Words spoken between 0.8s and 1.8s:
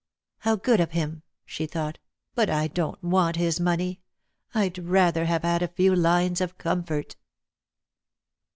him!" she